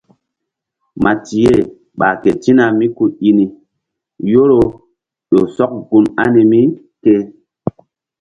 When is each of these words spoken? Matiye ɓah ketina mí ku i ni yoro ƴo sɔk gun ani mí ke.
Matiye 1.03 1.53
ɓah 1.99 2.13
ketina 2.21 2.63
mí 2.77 2.85
ku 2.97 3.05
i 3.27 3.29
ni 3.37 3.45
yoro 4.31 4.59
ƴo 5.29 5.39
sɔk 5.55 5.71
gun 5.89 6.05
ani 6.23 6.41
mí 6.51 6.59
ke. 7.03 7.13